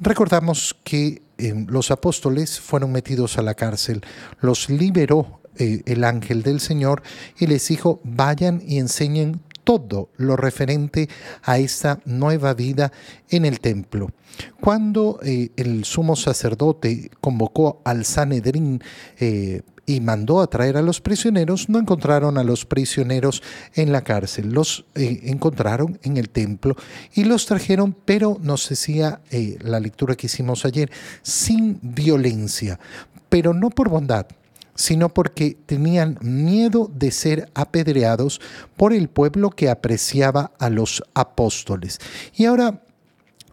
Recordamos 0.00 0.76
que 0.84 1.22
eh, 1.38 1.64
los 1.68 1.90
apóstoles 1.90 2.60
fueron 2.60 2.92
metidos 2.92 3.38
a 3.38 3.42
la 3.42 3.54
cárcel, 3.54 4.02
los 4.40 4.68
liberó 4.68 5.40
eh, 5.58 5.82
el 5.86 6.04
ángel 6.04 6.42
del 6.42 6.60
Señor 6.60 7.02
y 7.38 7.46
les 7.46 7.66
dijo, 7.68 8.00
vayan 8.04 8.62
y 8.66 8.78
enseñen 8.78 9.40
todo 9.64 10.10
lo 10.16 10.36
referente 10.36 11.08
a 11.42 11.58
esta 11.58 12.00
nueva 12.04 12.54
vida 12.54 12.92
en 13.30 13.44
el 13.44 13.60
templo. 13.60 14.10
Cuando 14.60 15.18
eh, 15.22 15.50
el 15.56 15.84
sumo 15.84 16.14
sacerdote 16.14 17.10
convocó 17.20 17.80
al 17.84 18.04
Sanedrín 18.04 18.82
y 19.86 20.00
mandó 20.00 20.40
a 20.40 20.48
traer 20.48 20.76
a 20.76 20.82
los 20.82 21.00
prisioneros, 21.00 21.68
no 21.68 21.78
encontraron 21.78 22.36
a 22.38 22.44
los 22.44 22.66
prisioneros 22.66 23.42
en 23.74 23.92
la 23.92 24.02
cárcel, 24.02 24.52
los 24.52 24.84
eh, 24.96 25.20
encontraron 25.24 25.98
en 26.02 26.16
el 26.16 26.28
templo 26.28 26.76
y 27.14 27.24
los 27.24 27.46
trajeron, 27.46 27.96
pero 28.04 28.38
nos 28.42 28.68
decía 28.68 29.20
la 29.60 29.80
lectura 29.80 30.16
que 30.16 30.26
hicimos 30.26 30.64
ayer, 30.64 30.90
sin 31.22 31.78
violencia, 31.82 32.78
pero 33.28 33.54
no 33.54 33.70
por 33.70 33.88
bondad, 33.88 34.26
sino 34.74 35.08
porque 35.08 35.56
tenían 35.66 36.18
miedo 36.20 36.90
de 36.92 37.10
ser 37.10 37.50
apedreados 37.54 38.40
por 38.76 38.92
el 38.92 39.08
pueblo 39.08 39.50
que 39.50 39.70
apreciaba 39.70 40.52
a 40.58 40.68
los 40.70 41.02
apóstoles. 41.14 41.98
Y 42.34 42.44
ahora 42.44 42.82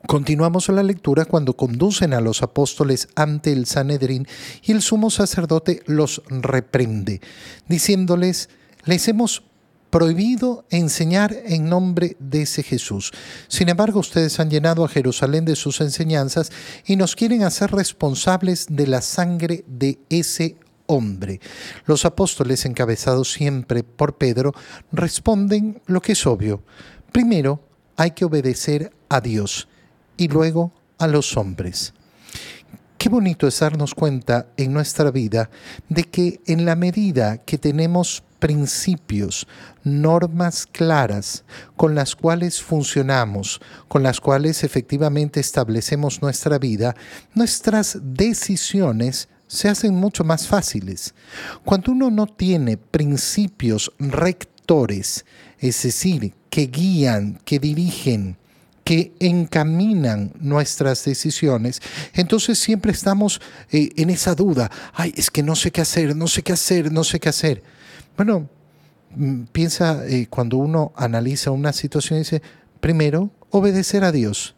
Continuamos 0.07 0.67
la 0.67 0.83
lectura 0.83 1.23
cuando 1.23 1.55
conducen 1.55 2.13
a 2.13 2.19
los 2.19 2.43
apóstoles 2.43 3.07
ante 3.15 3.53
el 3.53 3.65
Sanedrín 3.65 4.27
y 4.61 4.73
el 4.73 4.81
sumo 4.81 5.09
sacerdote 5.09 5.81
los 5.85 6.21
reprende, 6.27 7.21
diciéndoles, 7.69 8.49
les 8.83 9.07
hemos 9.07 9.43
prohibido 9.89 10.65
enseñar 10.69 11.33
en 11.45 11.69
nombre 11.69 12.17
de 12.19 12.41
ese 12.41 12.63
Jesús. 12.63 13.11
Sin 13.47 13.69
embargo, 13.69 14.01
ustedes 14.01 14.39
han 14.41 14.49
llenado 14.49 14.83
a 14.83 14.89
Jerusalén 14.89 15.45
de 15.45 15.55
sus 15.55 15.79
enseñanzas 15.79 16.51
y 16.85 16.97
nos 16.97 17.15
quieren 17.15 17.43
hacer 17.43 17.71
responsables 17.71 18.67
de 18.69 18.87
la 18.87 19.01
sangre 19.01 19.63
de 19.67 19.99
ese 20.09 20.57
hombre. 20.85 21.39
Los 21.85 22.03
apóstoles, 22.03 22.65
encabezados 22.65 23.31
siempre 23.31 23.83
por 23.83 24.17
Pedro, 24.17 24.51
responden 24.91 25.81
lo 25.85 26.01
que 26.01 26.11
es 26.11 26.27
obvio. 26.27 26.61
Primero, 27.13 27.63
hay 27.95 28.11
que 28.11 28.25
obedecer 28.25 28.91
a 29.07 29.21
Dios 29.21 29.69
y 30.17 30.27
luego 30.27 30.71
a 30.97 31.07
los 31.07 31.37
hombres. 31.37 31.93
Qué 32.97 33.09
bonito 33.09 33.47
es 33.47 33.59
darnos 33.59 33.93
cuenta 33.93 34.47
en 34.55 34.71
nuestra 34.71 35.11
vida 35.11 35.49
de 35.89 36.05
que 36.05 36.39
en 36.45 36.63
la 36.63 36.77
medida 36.77 37.37
que 37.37 37.57
tenemos 37.57 38.23
principios, 38.39 39.47
normas 39.83 40.65
claras 40.65 41.43
con 41.75 41.95
las 41.95 42.15
cuales 42.15 42.61
funcionamos, 42.61 43.61
con 43.87 44.03
las 44.03 44.19
cuales 44.19 44.63
efectivamente 44.63 45.39
establecemos 45.39 46.21
nuestra 46.21 46.59
vida, 46.59 46.95
nuestras 47.33 47.97
decisiones 48.01 49.27
se 49.47 49.69
hacen 49.69 49.95
mucho 49.95 50.23
más 50.23 50.47
fáciles. 50.47 51.13
Cuando 51.63 51.91
uno 51.91 52.09
no 52.09 52.27
tiene 52.27 52.77
principios 52.77 53.91
rectores, 53.99 55.25
es 55.59 55.83
decir, 55.83 56.33
que 56.49 56.67
guían, 56.67 57.39
que 57.45 57.59
dirigen, 57.59 58.37
que 58.83 59.13
encaminan 59.19 60.33
nuestras 60.39 61.03
decisiones, 61.05 61.81
entonces 62.13 62.59
siempre 62.59 62.91
estamos 62.91 63.41
eh, 63.71 63.89
en 63.95 64.09
esa 64.09 64.35
duda, 64.35 64.69
ay, 64.93 65.13
es 65.15 65.31
que 65.31 65.43
no 65.43 65.55
sé 65.55 65.71
qué 65.71 65.81
hacer, 65.81 66.15
no 66.15 66.27
sé 66.27 66.43
qué 66.43 66.53
hacer, 66.53 66.91
no 66.91 67.03
sé 67.03 67.19
qué 67.19 67.29
hacer. 67.29 67.63
Bueno, 68.17 68.49
mm, 69.15 69.43
piensa 69.51 70.05
eh, 70.05 70.27
cuando 70.29 70.57
uno 70.57 70.91
analiza 70.95 71.51
una 71.51 71.73
situación, 71.73 72.19
dice, 72.19 72.41
primero, 72.79 73.31
obedecer 73.49 74.03
a 74.03 74.11
Dios, 74.11 74.55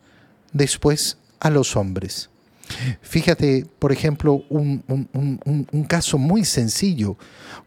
después 0.54 1.18
a 1.40 1.50
los 1.50 1.76
hombres. 1.76 2.30
Fíjate, 3.02 3.66
por 3.80 3.92
ejemplo, 3.92 4.44
un, 4.50 5.86
caso 5.88 6.18
muy 6.18 6.46
sencillo. 6.46 7.18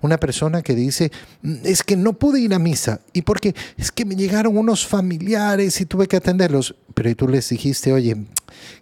Una 0.00 0.18
persona 0.18 0.62
que 0.62 0.74
dice, 0.74 1.10
mm, 1.42 1.56
es 1.64 1.82
que 1.82 1.96
no 1.96 2.12
pude 2.12 2.40
ir 2.40 2.54
a 2.54 2.58
misa. 2.58 3.00
¿Y 3.12 3.22
porque 3.22 3.54
Es 3.76 3.90
que 3.90 4.04
me 4.04 4.16
llegaron 4.16 4.56
unos 4.56 4.86
familiares 4.86 5.80
y 5.80 5.86
tuve 5.86 6.06
que 6.06 6.16
atenderlos. 6.16 6.74
Pero 6.94 7.14
tú 7.14 7.28
les 7.28 7.48
dijiste, 7.48 7.92
oye, 7.92 8.16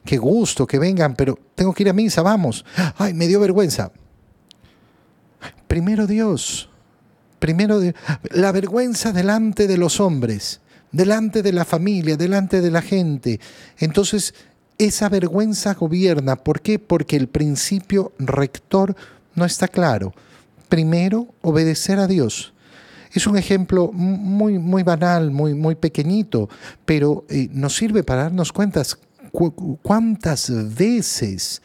qué 0.04 0.16
gusto 0.16 0.66
que 0.66 0.78
vengan, 0.78 1.14
pero 1.14 1.38
tengo 1.54 1.72
que 1.72 1.82
ir 1.82 1.90
a 1.90 1.92
misa, 1.92 2.22
vamos. 2.22 2.64
Ay, 2.96 3.14
me 3.14 3.26
dio 3.26 3.40
vergüenza. 3.40 3.92
Primero 5.66 6.06
Dios. 6.06 6.70
Primero 7.38 7.80
la 8.30 8.52
vergüenza 8.52 9.12
delante 9.12 9.66
de 9.66 9.76
los 9.76 10.00
hombres, 10.00 10.60
delante 10.90 11.42
de 11.42 11.52
la 11.52 11.66
familia, 11.66 12.16
delante 12.16 12.62
de 12.62 12.70
la 12.70 12.80
gente. 12.80 13.40
Entonces, 13.78 14.34
esa 14.78 15.08
vergüenza 15.08 15.74
gobierna. 15.74 16.36
¿Por 16.36 16.60
qué? 16.60 16.78
Porque 16.78 17.16
el 17.16 17.28
principio 17.28 18.12
rector 18.18 18.96
no 19.34 19.44
está 19.44 19.68
claro. 19.68 20.14
Primero, 20.68 21.28
obedecer 21.42 21.98
a 21.98 22.06
Dios. 22.06 22.52
Es 23.12 23.26
un 23.26 23.38
ejemplo 23.38 23.90
muy, 23.92 24.58
muy 24.58 24.82
banal, 24.82 25.30
muy, 25.30 25.54
muy 25.54 25.74
pequeñito, 25.74 26.48
pero 26.84 27.24
eh, 27.28 27.48
nos 27.52 27.76
sirve 27.76 28.02
para 28.02 28.24
darnos 28.24 28.52
cuenta 28.52 28.82
cuántas 29.82 30.50
veces, 30.74 31.62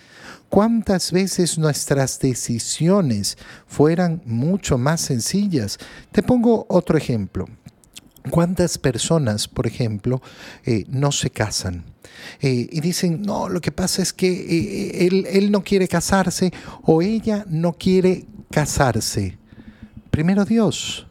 cuántas 0.49 1.11
veces 1.11 1.57
nuestras 1.57 2.19
decisiones 2.19 3.37
fueran 3.67 4.21
mucho 4.25 4.77
más 4.77 5.01
sencillas. 5.01 5.77
Te 6.11 6.23
pongo 6.23 6.65
otro 6.69 6.97
ejemplo. 6.97 7.47
¿Cuántas 8.29 8.77
personas, 8.77 9.47
por 9.47 9.65
ejemplo, 9.65 10.21
eh, 10.65 10.85
no 10.89 11.11
se 11.11 11.29
casan? 11.29 11.83
Eh, 12.39 12.67
y 12.71 12.81
dicen, 12.81 13.21
no, 13.21 13.49
lo 13.49 13.61
que 13.61 13.71
pasa 13.71 14.01
es 14.01 14.13
que 14.13 14.27
eh, 14.29 15.07
él, 15.07 15.25
él 15.29 15.51
no 15.51 15.63
quiere 15.63 15.87
casarse 15.87 16.53
o 16.83 17.01
ella 17.01 17.45
no 17.47 17.73
quiere 17.73 18.25
casarse. 18.51 19.37
Primero 20.11 20.45
Dios, 20.45 21.07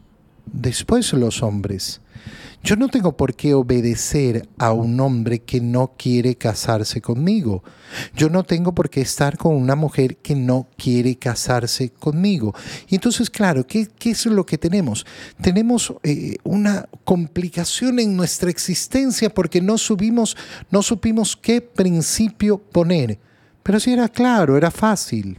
después 0.52 1.12
los 1.12 1.42
hombres. 1.42 2.00
Yo 2.62 2.76
no 2.76 2.88
tengo 2.88 3.16
por 3.16 3.34
qué 3.34 3.54
obedecer 3.54 4.46
a 4.58 4.72
un 4.72 5.00
hombre 5.00 5.38
que 5.38 5.62
no 5.62 5.94
quiere 5.96 6.34
casarse 6.36 7.00
conmigo. 7.00 7.64
Yo 8.14 8.28
no 8.28 8.44
tengo 8.44 8.74
por 8.74 8.90
qué 8.90 9.00
estar 9.00 9.38
con 9.38 9.54
una 9.54 9.74
mujer 9.76 10.18
que 10.18 10.34
no 10.34 10.68
quiere 10.76 11.16
casarse 11.16 11.88
conmigo. 11.90 12.54
Y 12.88 12.96
entonces, 12.96 13.30
claro, 13.30 13.66
¿qué, 13.66 13.88
es 14.04 14.26
lo 14.26 14.44
que 14.44 14.58
tenemos? 14.58 15.06
Tenemos 15.40 15.94
eh, 16.02 16.36
una 16.44 16.86
complicación 17.04 17.98
en 17.98 18.14
nuestra 18.14 18.50
existencia 18.50 19.30
porque 19.30 19.62
no, 19.62 19.76
no 20.70 20.82
supimos 20.82 21.36
qué 21.36 21.62
principio 21.62 22.58
poner. 22.58 23.18
Pero 23.62 23.80
si 23.80 23.92
era 23.92 24.08
claro, 24.08 24.58
era 24.58 24.70
fácil. 24.70 25.38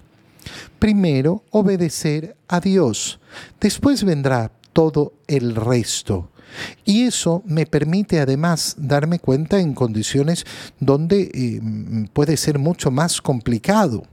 Primero, 0.80 1.44
obedecer 1.52 2.36
a 2.48 2.60
Dios. 2.60 3.20
Después 3.60 4.04
vendrá 4.04 4.52
todo 4.74 5.14
el 5.28 5.56
resto. 5.56 6.30
Y 6.84 7.04
eso 7.04 7.44
me 7.46 7.66
permite 7.66 8.20
además 8.20 8.76
darme 8.78 9.20
cuenta 9.20 9.59
en 9.59 9.74
condiciones 9.74 10.46
donde 10.80 11.32
eh, 11.34 11.62
puede 12.14 12.38
ser 12.38 12.59
mucho 12.59 12.92
más 12.92 13.22
complicado. 13.22 14.04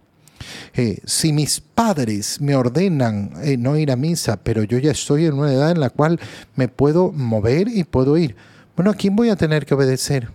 Eh, 0.75 0.99
si 1.05 1.33
mis 1.33 1.61
padres 1.61 2.41
me 2.41 2.55
ordenan 2.55 3.33
eh, 3.43 3.57
no 3.57 3.77
ir 3.77 3.91
a 3.91 3.97
misa, 3.97 4.37
pero 4.37 4.63
yo 4.63 4.79
ya 4.79 4.93
estoy 4.93 5.27
en 5.27 5.35
una 5.35 5.53
edad 5.53 5.73
en 5.73 5.81
la 5.81 5.91
cual 5.91 6.21
me 6.55 6.69
puedo 6.69 7.11
mover 7.11 7.69
y 7.69 7.85
puedo 7.85 8.17
ir, 8.17 8.37
bueno, 8.77 8.93
¿a 8.93 8.95
quién 8.95 9.17
voy 9.17 9.31
a 9.31 9.37
tener 9.37 9.67
que 9.67 9.75
obedecer? 9.75 10.31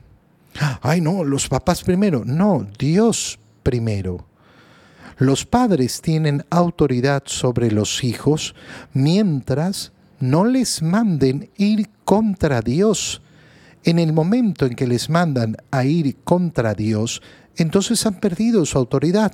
Ay, 0.82 1.02
no, 1.02 1.24
los 1.24 1.48
papás 1.48 1.84
primero. 1.84 2.24
No, 2.26 2.68
Dios 2.78 3.40
primero. 3.64 4.26
Los 5.18 5.46
padres 5.46 6.02
tienen 6.02 6.44
autoridad 6.50 7.24
sobre 7.26 7.72
los 7.72 8.04
hijos 8.04 8.56
mientras 8.94 9.94
no 10.24 10.46
les 10.46 10.82
manden 10.82 11.50
ir 11.58 11.90
contra 12.06 12.62
Dios. 12.62 13.22
En 13.84 14.00
el 14.00 14.14
momento 14.14 14.66
en 14.66 14.76
que 14.76 14.88
les 14.88 15.10
mandan 15.10 15.58
a 15.70 15.84
ir 15.84 16.16
contra 16.24 16.74
Dios, 16.74 17.22
entonces 17.58 18.06
han 18.06 18.22
perdido 18.22 18.66
su 18.66 18.78
autoridad. 18.78 19.34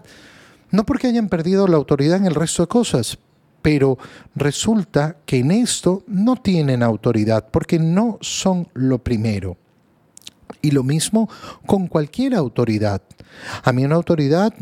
No 0.71 0.85
porque 0.85 1.07
hayan 1.07 1.29
perdido 1.29 1.67
la 1.67 1.77
autoridad 1.77 2.17
en 2.17 2.25
el 2.25 2.33
resto 2.33 2.63
de 2.63 2.67
cosas, 2.67 3.19
pero 3.61 3.99
resulta 4.35 5.17
que 5.27 5.37
en 5.37 5.51
esto 5.51 6.03
no 6.07 6.35
tienen 6.37 6.81
autoridad 6.81 7.47
porque 7.51 7.77
no 7.77 8.17
son 8.21 8.67
lo 8.73 8.97
primero. 8.97 9.57
Y 10.61 10.71
lo 10.71 10.83
mismo 10.83 11.29
con 11.67 11.85
cualquier 11.85 12.33
autoridad. 12.33 13.03
A 13.63 13.71
mí 13.71 13.85
una 13.85 13.95
autoridad 13.95 14.53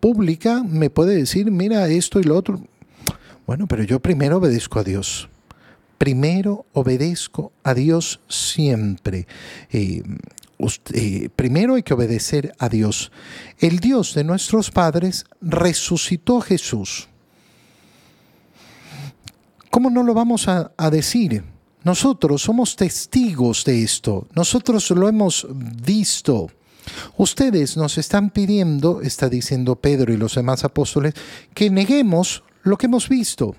pública 0.00 0.64
me 0.64 0.90
puede 0.90 1.14
decir, 1.14 1.52
mira 1.52 1.86
esto 1.88 2.18
y 2.18 2.24
lo 2.24 2.36
otro. 2.36 2.60
Bueno, 3.46 3.68
pero 3.68 3.84
yo 3.84 4.00
primero 4.00 4.38
obedezco 4.38 4.80
a 4.80 4.84
Dios 4.84 5.28
primero 5.98 6.64
obedezco 6.72 7.52
a 7.64 7.74
Dios 7.74 8.20
siempre. 8.28 9.26
Eh, 9.70 10.02
eh, 10.94 11.28
primero 11.34 11.74
hay 11.74 11.82
que 11.82 11.94
obedecer 11.94 12.54
a 12.58 12.68
Dios. 12.68 13.12
El 13.58 13.80
Dios 13.80 14.14
de 14.14 14.24
nuestros 14.24 14.70
padres 14.70 15.26
resucitó 15.40 16.38
a 16.38 16.42
Jesús. 16.42 17.08
¿Cómo 19.70 19.90
no 19.90 20.02
lo 20.02 20.14
vamos 20.14 20.48
a, 20.48 20.72
a 20.76 20.90
decir? 20.90 21.44
Nosotros 21.84 22.42
somos 22.42 22.74
testigos 22.74 23.64
de 23.64 23.82
esto, 23.82 24.26
nosotros 24.34 24.90
lo 24.90 25.08
hemos 25.08 25.46
visto. 25.50 26.50
Ustedes 27.16 27.76
nos 27.76 27.98
están 27.98 28.30
pidiendo, 28.30 29.00
está 29.02 29.28
diciendo 29.28 29.76
Pedro 29.76 30.12
y 30.12 30.16
los 30.16 30.34
demás 30.34 30.64
apóstoles, 30.64 31.14
que 31.54 31.70
neguemos 31.70 32.42
lo 32.62 32.76
que 32.76 32.86
hemos 32.86 33.08
visto, 33.08 33.54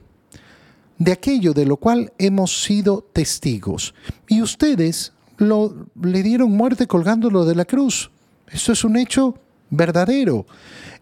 de 1.00 1.12
aquello 1.14 1.54
de 1.54 1.66
lo 1.66 1.78
cual 1.78 2.14
hemos 2.20 2.64
sido 2.64 3.08
testigos. 3.12 3.96
Y 4.28 4.42
ustedes 4.42 5.14
lo, 5.38 5.88
le 6.02 6.22
dieron 6.22 6.52
muerte 6.52 6.86
colgándolo 6.86 7.46
de 7.46 7.56
la 7.56 7.66
cruz. 7.66 8.12
Esto 8.52 8.74
es 8.74 8.84
un 8.84 8.98
hecho 8.98 9.36
verdadero. 9.70 10.46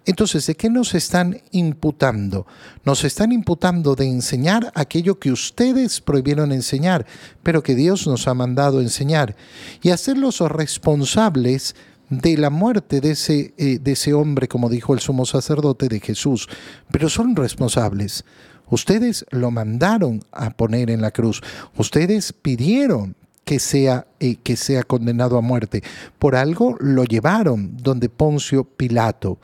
Entonces, 0.05 0.47
¿de 0.47 0.55
qué 0.55 0.69
nos 0.69 0.95
están 0.95 1.41
imputando? 1.51 2.47
Nos 2.85 3.03
están 3.03 3.33
imputando 3.33 3.93
de 3.95 4.05
enseñar 4.05 4.71
aquello 4.73 5.19
que 5.19 5.31
ustedes 5.31 5.99
prohibieron 5.99 6.53
enseñar, 6.53 7.05
pero 7.43 7.61
que 7.61 7.75
Dios 7.75 8.07
nos 8.07 8.27
ha 8.29 8.33
mandado 8.33 8.79
enseñar, 8.79 9.35
y 9.81 9.89
hacerlos 9.89 10.39
responsables 10.39 11.75
de 12.09 12.37
la 12.37 12.49
muerte 12.49 13.01
de 13.01 13.11
ese, 13.11 13.53
eh, 13.57 13.79
de 13.79 13.91
ese 13.91 14.13
hombre, 14.13 14.47
como 14.47 14.69
dijo 14.69 14.93
el 14.93 15.01
sumo 15.01 15.25
sacerdote 15.25 15.89
de 15.89 15.99
Jesús, 15.99 16.47
pero 16.89 17.09
son 17.09 17.35
responsables. 17.35 18.23
Ustedes 18.69 19.25
lo 19.29 19.51
mandaron 19.51 20.23
a 20.31 20.49
poner 20.49 20.89
en 20.89 21.01
la 21.01 21.11
cruz, 21.11 21.41
ustedes 21.77 22.33
pidieron 22.33 23.15
que 23.45 23.59
sea, 23.59 24.07
eh, 24.19 24.35
que 24.35 24.57
sea 24.57 24.83
condenado 24.83 25.37
a 25.37 25.41
muerte. 25.41 25.81
Por 26.19 26.35
algo 26.35 26.75
lo 26.81 27.05
llevaron 27.05 27.77
donde 27.77 28.09
Poncio 28.09 28.65
Pilato. 28.65 29.39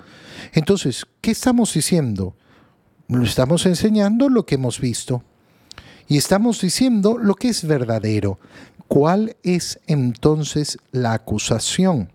Entonces, 0.51 1.05
¿qué 1.21 1.31
estamos 1.31 1.73
diciendo? 1.73 2.35
Estamos 3.23 3.65
enseñando 3.65 4.27
lo 4.27 4.45
que 4.45 4.55
hemos 4.55 4.81
visto. 4.81 5.23
Y 6.09 6.17
estamos 6.17 6.59
diciendo 6.59 7.17
lo 7.17 7.35
que 7.35 7.47
es 7.47 7.65
verdadero. 7.65 8.39
¿Cuál 8.89 9.37
es 9.41 9.79
entonces 9.87 10.77
la 10.91 11.13
acusación? 11.13 12.11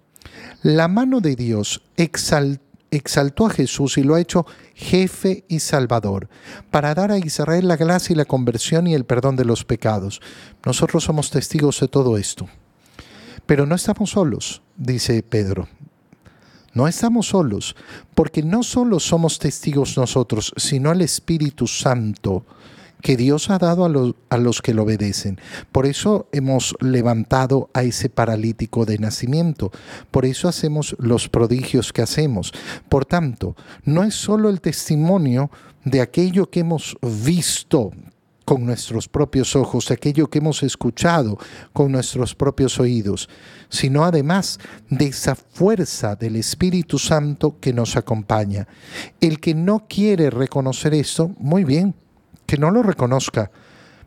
La 0.63 0.89
mano 0.89 1.21
de 1.21 1.37
Dios 1.37 1.83
exaltó 1.97 2.68
a 2.91 3.51
Jesús 3.51 3.99
y 3.99 4.03
lo 4.03 4.15
ha 4.15 4.21
hecho 4.21 4.47
jefe 4.75 5.45
y 5.49 5.61
salvador, 5.61 6.29
para 6.71 6.95
dar 6.95 7.13
a 7.13 7.19
Israel 7.19 7.69
la 7.69 7.77
gracia 7.77 8.15
y 8.15 8.17
la 8.17 8.25
conversión 8.25 8.87
y 8.87 8.95
el 8.95 9.05
perdón 9.05 9.37
de 9.37 9.45
los 9.45 9.65
pecados. 9.65 10.21
Nosotros 10.65 11.05
somos 11.05 11.31
testigos 11.31 11.81
de 11.81 11.89
todo 11.89 12.17
esto. 12.17 12.49
Pero 13.47 13.67
no 13.67 13.75
estamos 13.75 14.11
solos, 14.11 14.63
dice 14.77 15.23
Pedro. 15.23 15.69
No 16.75 16.87
estamos 16.87 17.29
solos, 17.29 17.75
porque 18.15 18.43
no 18.43 18.63
solo 18.63 19.01
somos 19.01 19.39
testigos 19.39 19.97
nosotros, 19.97 20.53
sino 20.57 20.93
el 20.93 21.01
Espíritu 21.01 21.67
Santo 21.67 22.45
que 23.03 23.17
Dios 23.17 23.51
ha 23.51 23.59
dado 23.59 23.85
a 23.85 24.39
los, 24.39 24.63
que 24.63 24.75
lo 24.75 24.83
obedecen. 24.83 25.41
Por 25.73 25.87
eso 25.87 26.29
hemos 26.33 26.75
levantado 26.81 27.71
a 27.75 27.83
ese 27.83 28.09
paralítico 28.09 28.85
de 28.85 28.99
nacimiento. 28.99 29.71
Por 30.11 30.25
eso 30.25 30.49
hacemos 30.49 30.97
los 30.99 31.29
prodigios 31.29 31.93
que 31.93 32.03
hacemos. 32.03 32.53
Por 32.89 33.05
tanto, 33.05 33.57
no 33.85 34.05
es 34.05 34.15
solo 34.15 34.49
el 34.49 34.61
testimonio 34.61 35.51
de 35.85 36.01
aquello 36.01 36.51
que 36.51 36.61
hemos 36.61 36.97
visto 37.03 37.93
con 38.49 38.65
nuestros 38.65 39.09
propios 39.09 39.55
ojos, 39.57 39.91
aquello 39.91 40.29
que 40.29 40.39
hemos 40.39 40.63
escuchado 40.63 41.37
con 41.75 41.93
nuestros 41.93 42.35
propios 42.35 42.81
oídos, 42.81 43.29
sino 43.69 44.05
además 44.05 44.59
de 44.89 45.09
esa 45.09 45.35
fuerza 45.35 46.17
del 46.17 46.37
Espíritu 46.37 46.99
Santo 46.99 47.59
que 47.61 47.75
nos 47.75 47.95
acompaña. 47.97 48.67
El 49.21 49.39
que 49.39 49.55
no 49.55 49.85
quiere 49.87 50.31
reconocer 50.31 50.95
esto, 50.95 51.31
muy 51.39 51.65
bien, 51.65 51.95
que 52.49 52.57
no 52.57 52.71
lo 52.71 52.83
reconozca, 52.83 53.51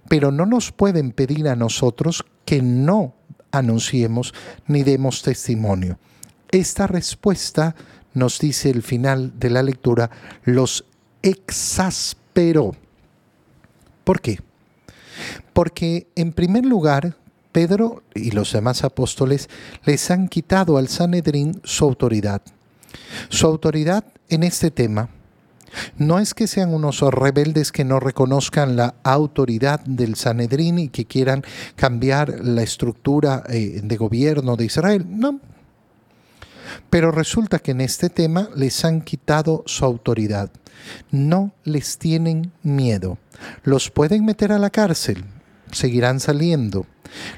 pero 0.10 0.32
no 0.32 0.48
nos 0.48 0.72
pueden 0.72 1.12
pedir 1.12 1.48
a 1.48 1.56
nosotros 1.56 2.26
que 2.44 2.64
no 2.64 3.14
anunciemos 3.52 4.34
ni 4.66 4.82
demos 4.82 5.22
testimonio. 5.22 6.00
Esta 6.50 6.88
respuesta, 6.88 7.76
nos 8.16 8.40
dice 8.40 8.72
el 8.72 8.82
final 8.82 9.40
de 9.40 9.52
la 9.52 9.62
lectura, 9.62 10.10
los 10.44 10.86
exasperó. 11.22 12.76
¿Por 14.04 14.22
qué? 14.22 14.40
Porque 15.54 16.08
en 16.16 16.34
primer 16.34 16.66
lugar, 16.66 17.16
Pedro 17.52 18.02
y 18.16 18.32
los 18.32 18.54
demás 18.54 18.84
apóstoles 18.84 19.50
les 19.86 20.10
han 20.10 20.28
quitado 20.28 20.78
al 20.78 20.88
Sanedrín 20.88 21.62
su 21.64 21.86
autoridad. 21.86 22.42
Su 23.30 23.46
autoridad 23.46 24.04
en 24.30 24.42
este 24.42 24.72
tema 24.72 25.10
no 25.98 26.20
es 26.20 26.34
que 26.34 26.48
sean 26.48 26.74
unos 26.74 27.02
rebeldes 27.02 27.72
que 27.72 27.84
no 27.84 28.00
reconozcan 28.00 28.76
la 28.76 28.96
autoridad 29.04 29.80
del 29.82 30.16
Sanedrín 30.16 30.80
y 30.80 30.90
que 30.90 31.06
quieran 31.06 31.44
cambiar 31.76 32.44
la 32.44 32.64
estructura 32.64 33.44
eh, 33.50 33.82
de 33.84 33.98
gobierno 33.98 34.56
de 34.56 34.66
Israel, 34.66 35.06
no. 35.10 35.40
Pero 36.90 37.12
resulta 37.12 37.60
que 37.60 37.72
en 37.72 37.82
este 37.82 38.10
tema 38.10 38.50
les 38.56 38.84
han 38.86 39.02
quitado 39.02 39.64
su 39.66 39.86
autoridad. 39.86 40.52
No 41.12 41.54
les 41.64 41.98
tienen 41.98 42.52
miedo. 42.64 43.18
Los 43.64 43.90
pueden 43.90 44.26
meter 44.26 44.52
a 44.52 44.60
la 44.60 44.70
cárcel, 44.70 45.24
seguirán 45.72 46.20
saliendo. 46.20 46.86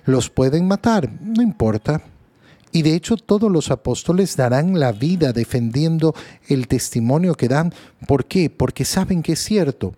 Los 0.06 0.30
pueden 0.30 0.68
matar, 0.68 1.12
no 1.22 1.42
importa 1.42 2.02
y 2.74 2.82
de 2.82 2.96
hecho 2.96 3.16
todos 3.18 3.52
los 3.52 3.72
apóstoles 3.72 4.36
darán 4.36 4.80
la 4.80 4.92
vida 4.92 5.32
defendiendo 5.32 6.14
el 6.50 6.68
testimonio 6.68 7.36
que 7.36 7.48
dan. 7.48 7.72
¿Por 8.08 8.26
qué? 8.26 8.50
Porque 8.50 8.84
saben 8.84 9.22
que 9.22 9.34
es 9.34 9.40
cierto. 9.40 9.94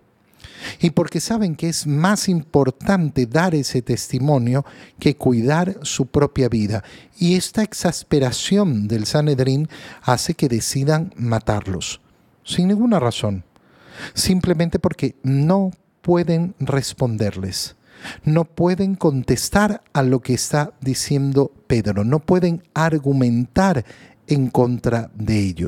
Y 0.80 0.90
porque 0.90 1.20
saben 1.20 1.56
que 1.56 1.68
es 1.68 1.86
más 1.86 2.28
importante 2.28 3.26
dar 3.26 3.54
ese 3.54 3.80
testimonio 3.82 4.64
que 4.98 5.16
cuidar 5.16 5.78
su 5.82 6.06
propia 6.06 6.48
vida. 6.48 6.84
Y 7.18 7.36
esta 7.36 7.62
exasperación 7.62 8.88
del 8.88 9.06
Sanedrín 9.06 9.68
hace 10.02 10.34
que 10.34 10.48
decidan 10.48 11.14
matarlos. 11.16 12.00
Sin 12.44 12.68
ninguna 12.68 13.00
razón. 13.00 13.44
Simplemente 14.12 14.78
porque 14.78 15.14
no 15.22 15.70
pueden 16.02 16.54
responderles 16.58 17.74
no 18.24 18.44
pueden 18.44 18.94
contestar 18.94 19.82
a 19.92 20.02
lo 20.02 20.20
que 20.20 20.34
está 20.34 20.72
diciendo 20.80 21.52
Pedro, 21.66 22.04
no 22.04 22.20
pueden 22.20 22.62
argumentar 22.74 23.84
en 24.26 24.48
contra 24.48 25.10
de 25.14 25.38
ellos. 25.38 25.64